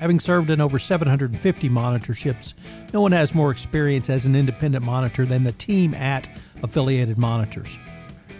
Having 0.00 0.20
served 0.20 0.50
in 0.50 0.60
over 0.60 0.78
750 0.78 1.68
monitorships, 1.68 2.54
no 2.92 3.00
one 3.00 3.12
has 3.12 3.34
more 3.34 3.50
experience 3.50 4.08
as 4.08 4.26
an 4.26 4.36
independent 4.36 4.84
monitor 4.84 5.26
than 5.26 5.44
the 5.44 5.52
team 5.52 5.94
at 5.94 6.28
Affiliated 6.62 7.18
Monitors. 7.18 7.76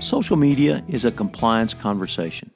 Social 0.00 0.36
media 0.36 0.84
is 0.88 1.04
a 1.04 1.10
compliance 1.10 1.74
conversation. 1.74 2.50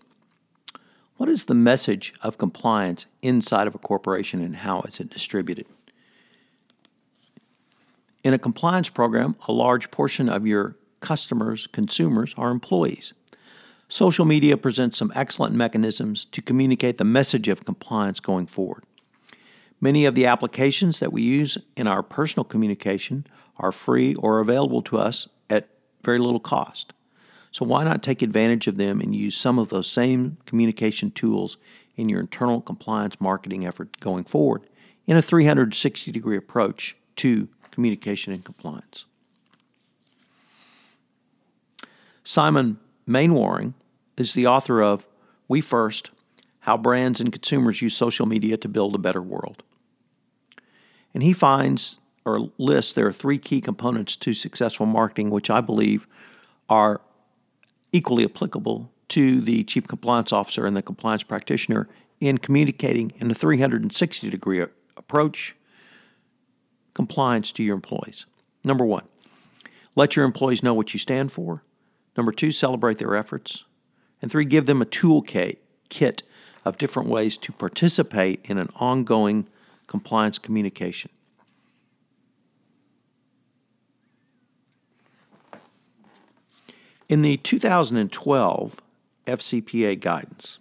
What 1.16 1.30
is 1.30 1.46
the 1.46 1.54
message 1.54 2.12
of 2.20 2.36
compliance 2.36 3.06
inside 3.22 3.66
of 3.66 3.74
a 3.74 3.78
corporation 3.78 4.42
and 4.42 4.56
how 4.56 4.82
is 4.82 5.00
it 5.00 5.08
distributed? 5.08 5.66
In 8.22 8.34
a 8.34 8.38
compliance 8.38 8.90
program, 8.90 9.36
a 9.48 9.52
large 9.52 9.90
portion 9.90 10.28
of 10.28 10.46
your 10.46 10.76
customers, 11.00 11.68
consumers, 11.68 12.34
are 12.36 12.50
employees. 12.50 13.14
Social 13.88 14.26
media 14.26 14.58
presents 14.58 14.98
some 14.98 15.12
excellent 15.14 15.54
mechanisms 15.54 16.26
to 16.32 16.42
communicate 16.42 16.98
the 16.98 17.04
message 17.04 17.48
of 17.48 17.64
compliance 17.64 18.20
going 18.20 18.46
forward. 18.46 18.84
Many 19.80 20.04
of 20.04 20.14
the 20.14 20.26
applications 20.26 20.98
that 21.00 21.12
we 21.12 21.22
use 21.22 21.56
in 21.76 21.86
our 21.86 22.02
personal 22.02 22.44
communication 22.44 23.26
are 23.58 23.72
free 23.72 24.14
or 24.16 24.40
available 24.40 24.82
to 24.82 24.98
us 24.98 25.28
at 25.48 25.68
very 26.02 26.18
little 26.18 26.40
cost. 26.40 26.92
So 27.56 27.64
why 27.64 27.84
not 27.84 28.02
take 28.02 28.20
advantage 28.20 28.66
of 28.66 28.76
them 28.76 29.00
and 29.00 29.16
use 29.16 29.34
some 29.34 29.58
of 29.58 29.70
those 29.70 29.90
same 29.90 30.36
communication 30.44 31.10
tools 31.10 31.56
in 31.96 32.10
your 32.10 32.20
internal 32.20 32.60
compliance 32.60 33.18
marketing 33.18 33.66
effort 33.66 33.98
going 33.98 34.24
forward 34.24 34.68
in 35.06 35.16
a 35.16 35.22
360 35.22 36.12
degree 36.12 36.36
approach 36.36 36.96
to 37.16 37.48
communication 37.70 38.34
and 38.34 38.44
compliance? 38.44 39.06
Simon 42.24 42.78
Mainwaring 43.06 43.72
is 44.18 44.34
the 44.34 44.46
author 44.46 44.82
of 44.82 45.06
We 45.48 45.62
First 45.62 46.10
How 46.60 46.76
Brands 46.76 47.22
and 47.22 47.32
Consumers 47.32 47.80
Use 47.80 47.96
Social 47.96 48.26
Media 48.26 48.58
to 48.58 48.68
Build 48.68 48.94
a 48.94 48.98
Better 48.98 49.22
World. 49.22 49.62
And 51.14 51.22
he 51.22 51.32
finds 51.32 52.00
or 52.26 52.50
lists 52.58 52.92
there 52.92 53.06
are 53.06 53.12
three 53.12 53.38
key 53.38 53.62
components 53.62 54.14
to 54.16 54.34
successful 54.34 54.84
marketing, 54.84 55.30
which 55.30 55.48
I 55.48 55.62
believe 55.62 56.06
are 56.68 57.00
equally 57.92 58.24
applicable 58.24 58.90
to 59.08 59.40
the 59.40 59.64
chief 59.64 59.86
compliance 59.86 60.32
officer 60.32 60.66
and 60.66 60.76
the 60.76 60.82
compliance 60.82 61.22
practitioner 61.22 61.88
in 62.20 62.38
communicating 62.38 63.12
in 63.18 63.30
a 63.30 63.34
360 63.34 64.30
degree 64.30 64.64
approach 64.96 65.54
compliance 66.94 67.52
to 67.52 67.62
your 67.62 67.74
employees. 67.74 68.26
Number 68.64 68.84
one, 68.84 69.04
let 69.94 70.16
your 70.16 70.24
employees 70.24 70.62
know 70.62 70.74
what 70.74 70.92
you 70.92 70.98
stand 70.98 71.30
for. 71.30 71.62
Number 72.16 72.32
two, 72.32 72.50
celebrate 72.50 72.98
their 72.98 73.14
efforts. 73.14 73.64
And 74.22 74.30
three, 74.30 74.46
give 74.46 74.66
them 74.66 74.80
a 74.80 74.86
toolkit 74.86 75.58
kit 75.88 76.22
of 76.64 76.78
different 76.78 77.08
ways 77.08 77.36
to 77.38 77.52
participate 77.52 78.40
in 78.44 78.58
an 78.58 78.70
ongoing 78.76 79.48
compliance 79.86 80.38
communication. 80.38 81.10
In 87.08 87.22
the 87.22 87.36
2012 87.36 88.76
FCPA 89.28 90.00
guidance, 90.00 90.58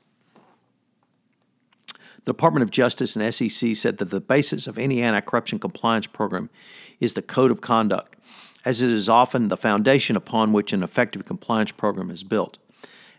the 2.24 2.34
Department 2.34 2.62
of 2.62 2.70
Justice 2.70 3.16
and 3.16 3.34
SEC 3.34 3.76
said 3.76 3.98
that 3.98 4.12
the 4.12 4.22
basis 4.22 4.68
of 4.68 4.78
any 4.78 5.02
anti 5.02 5.22
corruption 5.22 5.58
compliance 5.58 6.06
program 6.06 6.52
is 7.00 7.14
the 7.14 7.24
code 7.24 7.50
of 7.50 7.62
conduct, 7.62 8.16
as 8.64 8.84
it 8.84 8.92
is 8.92 9.10
often 9.10 9.48
the 9.48 9.58
foundation 9.58 10.16
upon 10.16 10.54
which 10.54 10.72
an 10.72 10.84
effective 10.84 11.26
compliance 11.26 11.72
program 11.72 12.12
is 12.12 12.24
built. 12.24 12.60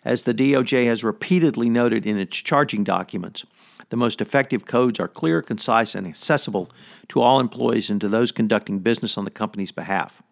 As 0.04 0.22
the 0.22 0.34
DOJ 0.34 0.86
has 0.86 1.02
repeatedly 1.02 1.68
noted 1.68 2.06
in 2.06 2.16
its 2.16 2.36
charging 2.36 2.84
documents, 2.84 3.44
the 3.88 3.96
most 3.96 4.20
effective 4.20 4.66
codes 4.66 5.00
are 5.00 5.08
clear, 5.08 5.42
concise, 5.42 5.96
and 5.96 6.06
accessible 6.06 6.70
to 7.08 7.20
all 7.20 7.40
employees 7.40 7.90
and 7.90 8.00
to 8.00 8.08
those 8.08 8.30
conducting 8.30 8.78
business 8.78 9.18
on 9.18 9.24
the 9.24 9.32
company's 9.32 9.72
behalf. 9.72 10.22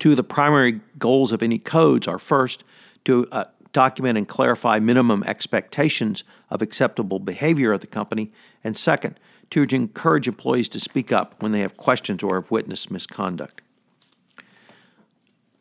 Two 0.00 0.10
of 0.10 0.16
the 0.16 0.24
primary 0.24 0.80
goals 0.98 1.30
of 1.30 1.42
any 1.42 1.58
codes 1.58 2.08
are 2.08 2.18
first, 2.18 2.64
to 3.04 3.28
uh, 3.30 3.44
document 3.72 4.18
and 4.18 4.26
clarify 4.26 4.78
minimum 4.78 5.22
expectations 5.24 6.24
of 6.50 6.62
acceptable 6.62 7.18
behavior 7.18 7.72
of 7.72 7.80
the 7.80 7.86
company, 7.86 8.32
and 8.64 8.76
second, 8.76 9.20
to 9.50 9.62
encourage 9.62 10.26
employees 10.26 10.68
to 10.70 10.80
speak 10.80 11.12
up 11.12 11.42
when 11.42 11.52
they 11.52 11.60
have 11.60 11.76
questions 11.76 12.22
or 12.22 12.36
have 12.36 12.50
witnessed 12.50 12.90
misconduct. 12.90 13.60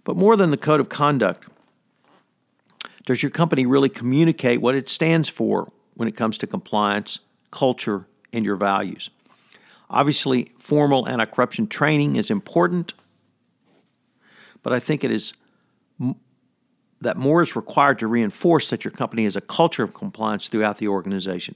But 0.04 0.16
more 0.16 0.36
than 0.36 0.52
the 0.52 0.58
code 0.58 0.80
of 0.80 0.90
conduct, 0.90 1.48
does 3.06 3.22
your 3.22 3.30
company 3.32 3.66
really 3.66 3.90
communicate 3.90 4.62
what 4.62 4.76
it 4.76 4.90
stands 4.90 5.30
for 5.30 5.72
when 5.96 6.08
it 6.08 6.16
comes 6.16 6.38
to 6.40 6.48
compliance, 6.48 7.20
culture, 7.52 8.08
and 8.32 8.46
your 8.46 8.56
values? 8.56 9.10
Obviously, 9.90 10.52
formal 10.60 11.08
anti 11.08 11.26
corruption 11.26 11.68
training 11.68 12.16
is 12.16 12.30
important 12.30 12.94
but 14.64 14.74
I 14.74 14.80
think 14.80 15.04
it 15.04 15.12
is 15.12 15.34
m- 16.00 16.16
that 17.02 17.18
more 17.18 17.42
is 17.42 17.56
required 17.56 18.00
to 18.00 18.08
reinforce 18.08 18.70
that 18.70 18.84
your 18.84 18.92
company 18.92 19.24
has 19.24 19.36
a 19.36 19.42
culture 19.42 19.84
of 19.84 19.94
compliance 19.94 20.48
throughout 20.48 20.78
the 20.78 20.88
organization. 20.88 21.56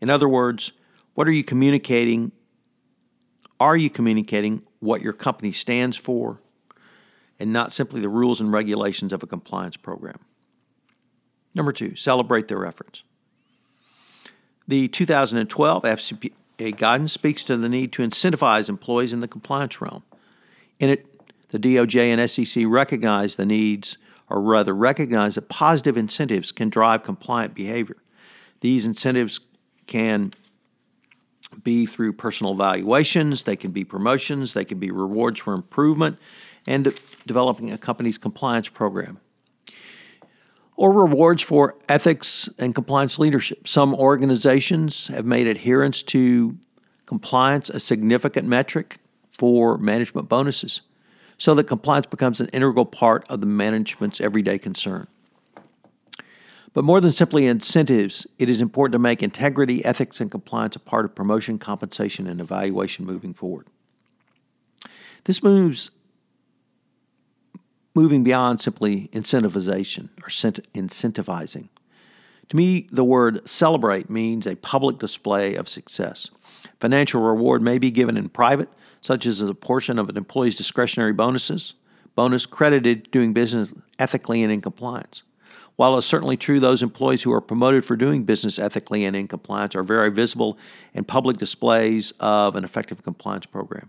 In 0.00 0.10
other 0.10 0.28
words, 0.28 0.72
what 1.14 1.26
are 1.26 1.32
you 1.32 1.44
communicating? 1.44 2.32
Are 3.58 3.76
you 3.76 3.90
communicating 3.90 4.62
what 4.78 5.02
your 5.02 5.12
company 5.12 5.52
stands 5.52 5.96
for 5.96 6.40
and 7.38 7.52
not 7.52 7.72
simply 7.72 8.00
the 8.00 8.08
rules 8.08 8.40
and 8.40 8.52
regulations 8.52 9.12
of 9.12 9.22
a 9.22 9.26
compliance 9.26 9.76
program? 9.76 10.18
Number 11.54 11.72
two, 11.72 11.96
celebrate 11.96 12.48
their 12.48 12.64
efforts. 12.64 13.02
The 14.68 14.86
2012 14.88 15.82
FCPA 15.82 16.76
guidance 16.76 17.12
speaks 17.12 17.42
to 17.44 17.56
the 17.56 17.68
need 17.68 17.92
to 17.94 18.02
incentivize 18.02 18.68
employees 18.68 19.12
in 19.12 19.20
the 19.20 19.28
compliance 19.28 19.80
realm. 19.80 20.04
In 20.78 20.90
it, 20.90 21.06
the 21.50 21.58
DOJ 21.58 22.16
and 22.16 22.30
SEC 22.30 22.64
recognize 22.66 23.36
the 23.36 23.46
needs, 23.46 23.98
or 24.28 24.40
rather 24.40 24.74
recognize 24.74 25.34
that 25.34 25.48
positive 25.48 25.96
incentives 25.96 26.52
can 26.52 26.70
drive 26.70 27.02
compliant 27.02 27.54
behavior. 27.54 27.96
These 28.60 28.86
incentives 28.86 29.40
can 29.86 30.32
be 31.64 31.84
through 31.84 32.12
personal 32.12 32.54
valuations, 32.54 33.42
they 33.42 33.56
can 33.56 33.72
be 33.72 33.84
promotions, 33.84 34.54
they 34.54 34.64
can 34.64 34.78
be 34.78 34.92
rewards 34.92 35.40
for 35.40 35.52
improvement, 35.52 36.18
and 36.66 36.94
developing 37.26 37.72
a 37.72 37.78
company's 37.78 38.18
compliance 38.18 38.68
program. 38.68 39.18
Or 40.76 40.92
rewards 40.92 41.42
for 41.42 41.76
ethics 41.88 42.48
and 42.56 42.74
compliance 42.74 43.18
leadership. 43.18 43.66
Some 43.66 43.94
organizations 43.94 45.08
have 45.08 45.26
made 45.26 45.46
adherence 45.46 46.02
to 46.04 46.56
compliance 47.04 47.68
a 47.68 47.80
significant 47.80 48.46
metric 48.46 48.98
for 49.36 49.76
management 49.76 50.28
bonuses 50.28 50.82
so 51.40 51.54
that 51.54 51.64
compliance 51.64 52.06
becomes 52.06 52.38
an 52.38 52.48
integral 52.48 52.84
part 52.84 53.24
of 53.30 53.40
the 53.40 53.46
management's 53.46 54.20
everyday 54.20 54.58
concern. 54.58 55.06
But 56.74 56.84
more 56.84 57.00
than 57.00 57.14
simply 57.14 57.46
incentives, 57.46 58.26
it 58.38 58.50
is 58.50 58.60
important 58.60 58.92
to 58.92 58.98
make 58.98 59.22
integrity, 59.22 59.82
ethics, 59.82 60.20
and 60.20 60.30
compliance 60.30 60.76
a 60.76 60.78
part 60.78 61.06
of 61.06 61.14
promotion, 61.14 61.58
compensation, 61.58 62.26
and 62.26 62.42
evaluation 62.42 63.06
moving 63.06 63.32
forward. 63.32 63.68
This 65.24 65.42
moves 65.42 65.90
moving 67.94 68.22
beyond 68.22 68.60
simply 68.60 69.08
incentivization 69.14 70.10
or 70.22 70.28
incentivizing. 70.28 71.68
To 72.50 72.56
me, 72.56 72.86
the 72.92 73.04
word 73.04 73.48
celebrate 73.48 74.10
means 74.10 74.46
a 74.46 74.56
public 74.56 74.98
display 74.98 75.54
of 75.54 75.70
success. 75.70 76.28
Financial 76.80 77.22
reward 77.22 77.62
may 77.62 77.78
be 77.78 77.90
given 77.90 78.18
in 78.18 78.28
private, 78.28 78.68
such 79.00 79.26
as 79.26 79.40
a 79.40 79.54
portion 79.54 79.98
of 79.98 80.08
an 80.08 80.16
employee's 80.16 80.56
discretionary 80.56 81.12
bonuses, 81.12 81.74
bonus 82.14 82.46
credited 82.46 83.10
doing 83.10 83.32
business 83.32 83.72
ethically 83.98 84.42
and 84.42 84.52
in 84.52 84.60
compliance. 84.60 85.22
While 85.76 85.96
it's 85.96 86.06
certainly 86.06 86.36
true 86.36 86.60
those 86.60 86.82
employees 86.82 87.22
who 87.22 87.32
are 87.32 87.40
promoted 87.40 87.84
for 87.84 87.96
doing 87.96 88.24
business 88.24 88.58
ethically 88.58 89.04
and 89.04 89.16
in 89.16 89.28
compliance 89.28 89.74
are 89.74 89.82
very 89.82 90.10
visible 90.10 90.58
in 90.92 91.04
public 91.04 91.38
displays 91.38 92.12
of 92.20 92.54
an 92.54 92.64
effective 92.64 93.02
compliance 93.02 93.46
program. 93.46 93.88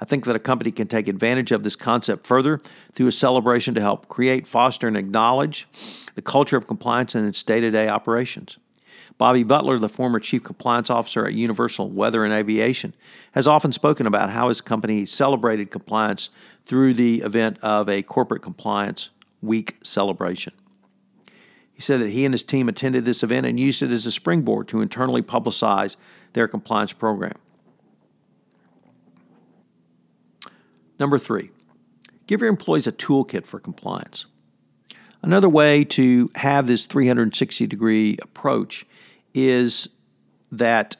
I 0.00 0.04
think 0.04 0.24
that 0.24 0.36
a 0.36 0.38
company 0.38 0.70
can 0.70 0.88
take 0.88 1.08
advantage 1.08 1.52
of 1.52 1.62
this 1.62 1.76
concept 1.76 2.26
further 2.26 2.60
through 2.94 3.06
a 3.06 3.12
celebration 3.12 3.74
to 3.74 3.80
help 3.80 4.08
create, 4.08 4.46
foster, 4.46 4.88
and 4.88 4.96
acknowledge 4.96 5.68
the 6.14 6.22
culture 6.22 6.56
of 6.56 6.66
compliance 6.66 7.14
in 7.14 7.26
its 7.26 7.42
day 7.42 7.60
to 7.60 7.70
day 7.70 7.88
operations. 7.88 8.58
Bobby 9.20 9.42
Butler, 9.42 9.78
the 9.78 9.90
former 9.90 10.18
chief 10.18 10.42
compliance 10.42 10.88
officer 10.88 11.26
at 11.26 11.34
Universal 11.34 11.90
Weather 11.90 12.24
and 12.24 12.32
Aviation, 12.32 12.94
has 13.32 13.46
often 13.46 13.70
spoken 13.70 14.06
about 14.06 14.30
how 14.30 14.48
his 14.48 14.62
company 14.62 15.04
celebrated 15.04 15.70
compliance 15.70 16.30
through 16.64 16.94
the 16.94 17.20
event 17.20 17.58
of 17.60 17.86
a 17.90 18.00
corporate 18.00 18.40
compliance 18.40 19.10
week 19.42 19.76
celebration. 19.84 20.54
He 21.70 21.82
said 21.82 22.00
that 22.00 22.08
he 22.12 22.24
and 22.24 22.32
his 22.32 22.42
team 22.42 22.66
attended 22.66 23.04
this 23.04 23.22
event 23.22 23.44
and 23.44 23.60
used 23.60 23.82
it 23.82 23.90
as 23.90 24.06
a 24.06 24.10
springboard 24.10 24.68
to 24.68 24.80
internally 24.80 25.20
publicize 25.20 25.96
their 26.32 26.48
compliance 26.48 26.94
program. 26.94 27.36
Number 30.98 31.18
three, 31.18 31.50
give 32.26 32.40
your 32.40 32.48
employees 32.48 32.86
a 32.86 32.92
toolkit 32.92 33.44
for 33.44 33.60
compliance. 33.60 34.24
Another 35.20 35.50
way 35.50 35.84
to 35.84 36.30
have 36.36 36.66
this 36.66 36.86
360 36.86 37.66
degree 37.66 38.16
approach 38.22 38.86
is 39.34 39.88
that 40.52 40.96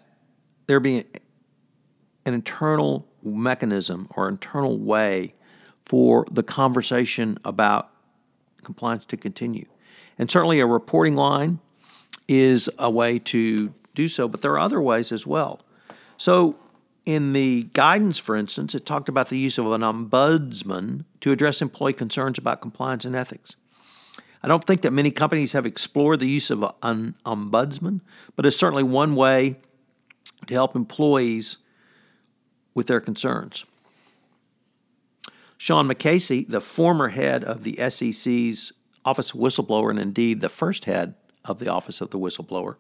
there 0.66 0.80
be 0.80 1.04
an 2.24 2.34
internal 2.34 3.06
mechanism 3.22 4.08
or 4.16 4.28
internal 4.28 4.78
way 4.78 5.34
for 5.84 6.24
the 6.30 6.42
conversation 6.42 7.38
about 7.44 7.90
compliance 8.62 9.04
to 9.06 9.16
continue. 9.16 9.66
And 10.18 10.30
certainly 10.30 10.60
a 10.60 10.66
reporting 10.66 11.16
line 11.16 11.58
is 12.28 12.70
a 12.78 12.90
way 12.90 13.18
to 13.18 13.74
do 13.94 14.06
so, 14.06 14.28
but 14.28 14.42
there 14.42 14.52
are 14.52 14.58
other 14.58 14.80
ways 14.80 15.10
as 15.10 15.26
well. 15.26 15.60
So 16.16 16.56
in 17.06 17.32
the 17.32 17.64
guidance, 17.72 18.18
for 18.18 18.36
instance, 18.36 18.74
it 18.74 18.86
talked 18.86 19.08
about 19.08 19.30
the 19.30 19.38
use 19.38 19.58
of 19.58 19.70
an 19.72 19.80
ombudsman 19.80 21.04
to 21.22 21.32
address 21.32 21.60
employee 21.60 21.94
concerns 21.94 22.38
about 22.38 22.60
compliance 22.60 23.04
and 23.04 23.16
ethics. 23.16 23.56
I 24.42 24.48
don't 24.48 24.66
think 24.66 24.82
that 24.82 24.92
many 24.92 25.10
companies 25.10 25.52
have 25.52 25.66
explored 25.66 26.20
the 26.20 26.28
use 26.28 26.50
of 26.50 26.64
an 26.82 27.16
ombudsman, 27.26 28.00
but 28.36 28.46
it's 28.46 28.56
certainly 28.56 28.82
one 28.82 29.14
way 29.14 29.56
to 30.46 30.54
help 30.54 30.74
employees 30.74 31.58
with 32.74 32.86
their 32.86 33.00
concerns. 33.00 33.64
Sean 35.58 35.86
McKessy, 35.86 36.48
the 36.48 36.60
former 36.60 37.08
head 37.08 37.44
of 37.44 37.64
the 37.64 37.76
SEC's 37.90 38.72
Office 39.04 39.32
of 39.32 39.40
Whistleblower, 39.40 39.90
and 39.90 39.98
indeed 39.98 40.40
the 40.40 40.48
first 40.48 40.86
head 40.86 41.14
of 41.44 41.58
the 41.58 41.68
Office 41.68 42.00
of 42.00 42.10
the 42.10 42.18
Whistleblower, 42.18 42.76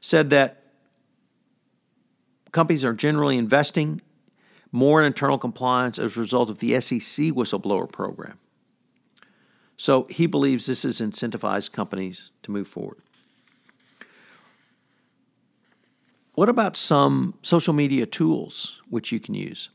said 0.00 0.28
that 0.30 0.62
companies 2.52 2.84
are 2.84 2.92
generally 2.92 3.38
investing 3.38 4.02
more 4.70 5.00
in 5.00 5.06
internal 5.06 5.38
compliance 5.38 5.98
as 5.98 6.16
a 6.16 6.20
result 6.20 6.50
of 6.50 6.58
the 6.58 6.78
SEC 6.80 7.26
whistleblower 7.28 7.90
program. 7.90 8.38
So 9.78 10.06
he 10.10 10.26
believes 10.26 10.66
this 10.66 10.82
has 10.82 11.00
incentivized 11.00 11.72
companies 11.72 12.30
to 12.42 12.50
move 12.50 12.66
forward. 12.66 12.98
What 16.34 16.48
about 16.48 16.76
some 16.76 17.34
social 17.42 17.72
media 17.72 18.04
tools 18.04 18.80
which 18.90 19.12
you 19.12 19.20
can 19.20 19.34
use? 19.34 19.70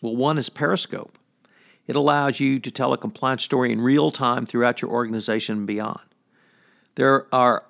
Well, 0.00 0.16
one 0.16 0.38
is 0.38 0.48
Periscope. 0.48 1.18
It 1.86 1.94
allows 1.94 2.40
you 2.40 2.58
to 2.58 2.70
tell 2.70 2.94
a 2.94 2.98
compliance 2.98 3.44
story 3.44 3.70
in 3.70 3.80
real 3.80 4.10
time 4.10 4.46
throughout 4.46 4.80
your 4.80 4.90
organization 4.90 5.58
and 5.58 5.66
beyond. 5.66 6.00
There 6.94 7.26
are 7.32 7.64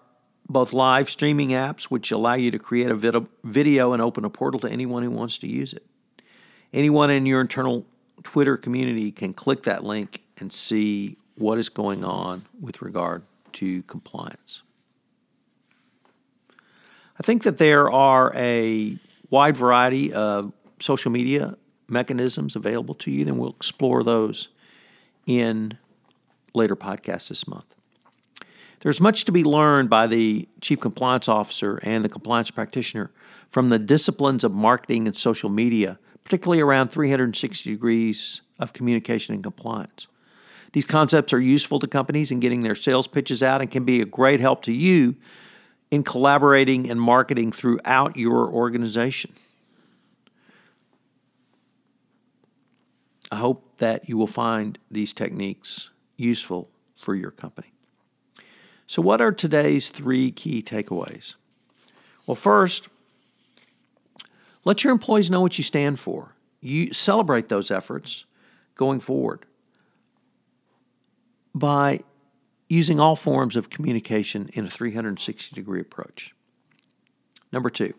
both 0.49 0.73
live 0.73 1.11
streaming 1.11 1.49
apps, 1.51 1.85
which 1.85 2.13
allow 2.13 2.35
you 2.35 2.51
to 2.53 2.59
create 2.59 2.91
a 2.91 3.27
video 3.43 3.93
and 3.93 4.03
open 4.03 4.25
a 4.25 4.31
portal 4.31 4.61
to 4.61 4.69
anyone 4.69 5.03
who 5.03 5.11
wants 5.11 5.39
to 5.39 5.49
use 5.49 5.73
it. 5.73 5.85
Anyone 6.73 7.11
in 7.11 7.27
your 7.27 7.41
internal 7.41 7.85
Twitter 8.23 8.57
community 8.57 9.11
can 9.11 9.33
click 9.33 9.65
that 9.65 9.83
link 9.83 10.23
and 10.39 10.53
see 10.53 11.17
what 11.37 11.59
is 11.59 11.69
going 11.69 12.05
on 12.05 12.45
with 12.61 12.83
regard 12.83 13.23
to 13.55 13.83
compliance. 13.85 14.63
I 17.19 17.23
think 17.23 17.45
that 17.45 17.59
there 17.59 17.91
are 17.91 18.33
a 18.35 18.97
wide 19.31 19.57
variety 19.57 20.13
of 20.13 20.53
social 20.81 21.11
media 21.11 21.57
mechanisms 21.89 22.57
available 22.57 22.95
to 22.95 23.11
you, 23.11 23.25
then 23.25 23.39
we'll 23.39 23.51
explore 23.51 24.03
those 24.03 24.49
in 25.27 25.79
later 26.55 26.77
podcasts 26.77 27.29
this 27.29 27.47
month. 27.47 27.75
There's 28.81 29.01
much 29.01 29.25
to 29.25 29.33
be 29.33 29.45
learned 29.45 29.89
by 29.89 30.07
the 30.07 30.49
chief 30.61 30.81
compliance 30.81 31.29
officer 31.29 31.79
and 31.83 32.05
the 32.05 32.09
compliance 32.09 32.51
practitioner 32.51 33.11
from 33.51 33.71
the 33.71 33.79
disciplines 33.79 34.45
of 34.45 34.53
marketing 34.53 35.07
and 35.07 35.17
social 35.17 35.49
media, 35.49 35.99
particularly 36.23 36.61
around 36.61 36.89
360 36.89 37.71
degrees 37.71 38.43
of 38.59 38.73
communication 38.73 39.35
and 39.35 39.43
compliance. 39.43 40.07
These 40.75 40.87
concepts 40.87 41.33
are 41.33 41.41
useful 41.41 41.79
to 41.79 41.87
companies 41.87 42.33
in 42.33 42.41
getting 42.41 42.63
their 42.63 42.75
sales 42.75 43.07
pitches 43.07 43.45
out 43.45 43.61
and 43.61 43.71
can 43.71 43.85
be 43.85 44.01
a 44.01 44.05
great 44.05 44.41
help 44.41 44.63
to 44.65 44.73
you 44.73 45.15
in 45.93 46.03
collaborating 46.03 46.91
and 46.91 47.01
marketing 47.01 47.53
throughout 47.53 48.17
your 48.17 48.51
organization. 48.51 49.33
I 53.31 53.37
hope 53.37 53.79
that 53.79 54.09
you 54.09 54.17
will 54.17 54.27
find 54.27 54.77
these 54.91 55.13
techniques 55.13 55.91
useful 56.17 56.69
for 57.01 57.15
your 57.15 57.31
company. 57.31 57.73
So, 58.89 59.01
what 59.01 59.21
are 59.21 59.31
today's 59.31 59.91
three 59.91 60.33
key 60.33 60.61
takeaways? 60.61 61.35
Well, 62.27 62.35
first, 62.35 62.89
let 64.65 64.83
your 64.83 64.93
employees 64.93 65.31
know 65.31 65.41
what 65.41 65.57
you 65.57 65.63
stand 65.63 66.01
for. 66.01 66.35
You 66.61 66.93
celebrate 66.93 67.49
those 67.49 67.71
efforts 67.71 68.25
going 68.75 68.99
forward 68.99 69.47
by 71.55 72.01
using 72.69 72.99
all 72.99 73.15
forms 73.15 73.57
of 73.57 73.71
communication 73.71 74.49
in 74.55 74.67
a 74.67 74.71
360 74.71 75.55
degree 75.55 75.81
approach. 75.81 76.35
Number 77.53 77.71
two, 77.71 77.95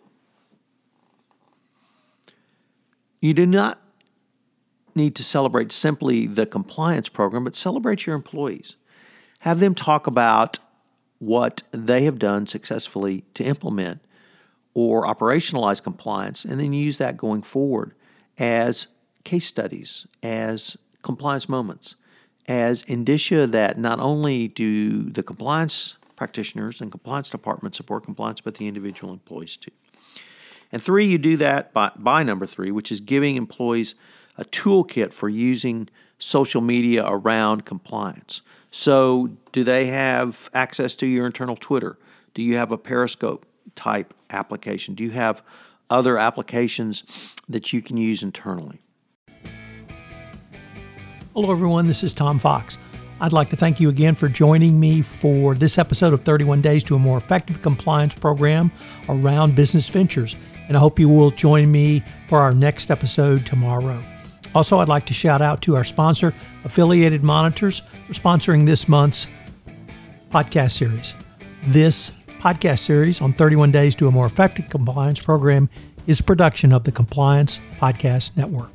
you 3.22 3.34
do 3.34 3.46
not 3.46 3.82
need 4.96 5.16
to 5.16 5.24
celebrate 5.24 5.72
simply 5.72 6.28
the 6.28 6.46
compliance 6.46 7.10
program, 7.10 7.44
but 7.44 7.56
celebrate 7.56 8.06
your 8.06 8.16
employees. 8.16 8.76
Have 9.40 9.60
them 9.60 9.76
talk 9.76 10.08
about 10.08 10.60
what 11.20 11.64
they 11.72 12.04
have 12.04 12.20
done 12.20 12.48
successfully 12.48 13.24
to 13.34 13.44
implement 13.44 14.02
or 14.74 15.06
operationalize 15.06 15.82
compliance, 15.82 16.44
and 16.44 16.60
then 16.60 16.74
use 16.74 16.98
that 16.98 17.16
going 17.16 17.42
forward 17.42 17.94
as 18.38 18.88
case 19.24 19.48
studies, 19.48 20.06
as 20.22 20.76
compliance 21.02 21.48
moments, 21.48 21.96
as 22.48 22.84
indicia 22.84 23.48
that 23.48 23.78
not 23.78 24.00
only 24.00 24.48
do 24.48 25.04
the 25.04 25.24
compliance 25.24 25.96
practitioners 26.16 26.82
and 26.82 26.92
compliance 26.92 27.30
departments 27.30 27.78
support 27.78 28.04
compliance, 28.04 28.42
but 28.42 28.56
the 28.56 28.68
individual 28.68 29.12
employees 29.12 29.58
too. 29.58 29.72
And 30.72 30.82
three, 30.82 31.06
you 31.06 31.18
do 31.18 31.38
that 31.38 31.74
by, 31.74 31.92
by 31.96 32.24
number 32.24 32.46
three, 32.46 32.72
which 32.72 32.92
is 32.92 33.00
giving 33.00 33.36
employees 33.36 33.96
a 34.38 34.46
toolkit 34.46 35.14
for 35.14 35.30
using 35.30 35.90
social 36.18 36.62
media 36.62 37.04
around 37.06 37.66
compliance. 37.66 38.42
So, 38.72 39.30
do 39.52 39.64
they 39.64 39.88
have 39.88 40.50
access 40.54 40.96
to 40.96 41.06
your 41.06 41.26
internal 41.26 41.56
Twitter? 41.56 41.98
Do 42.34 42.42
you 42.42 42.58
have 42.58 42.72
a 42.72 42.78
Periscope 42.78 43.46
type 43.76 44.14
application? 44.30 44.96
Do 44.96 45.04
you 45.04 45.12
have 45.12 45.42
other 45.90 46.18
applications 46.18 47.04
that 47.48 47.72
you 47.72 47.82
can 47.82 47.96
use 47.96 48.22
internally? 48.22 48.80
Hello, 51.36 51.52
everyone. 51.52 51.86
This 51.86 52.02
is 52.02 52.14
Tom 52.14 52.40
Fox. 52.40 52.78
I'd 53.20 53.34
like 53.34 53.50
to 53.50 53.58
thank 53.58 53.82
you 53.82 53.90
again 53.90 54.16
for 54.16 54.30
joining 54.30 54.80
me 54.80 55.02
for 55.02 55.54
this 55.54 55.78
episode 55.78 56.14
of 56.14 56.22
31 56.22 56.62
Days 56.62 56.82
to 56.86 56.96
a 56.96 56.98
More 56.98 57.18
Effective 57.18 57.62
Compliance 57.62 58.16
Program 58.16 58.72
around 59.10 59.54
business 59.54 59.90
ventures. 59.90 60.38
And 60.70 60.78
I 60.78 60.80
hope 60.80 60.98
you 60.98 61.10
will 61.10 61.32
join 61.32 61.70
me 61.70 62.02
for 62.28 62.40
our 62.40 62.54
next 62.54 62.90
episode 62.90 63.46
tomorrow. 63.46 64.02
Also, 64.56 64.80
I'd 64.80 64.88
like 64.88 65.06
to 65.08 65.14
shout 65.14 65.42
out 65.42 65.62
to 65.64 65.76
our 65.76 65.84
sponsor, 65.84 66.34
Affiliated 66.64 67.22
Monitors, 67.22 67.82
for 68.08 68.14
sponsoring 68.14 68.66
this 68.66 68.88
month's 68.88 69.28
podcast 70.30 70.72
series. 70.72 71.16
This 71.68 72.14
podcast 72.40 72.80
series 72.80 73.20
on 73.20 73.34
31 73.34 73.72
Days 73.72 73.94
to 73.96 74.08
a 74.08 74.12
More 74.12 74.26
Effective 74.26 74.70
Compliance 74.70 75.20
Program 75.20 75.70
is 76.08 76.22
production 76.22 76.72
of 76.72 76.86
the 76.86 76.94
Compliance 76.94 77.60
Podcast 77.78 78.38
Network. 78.38 78.75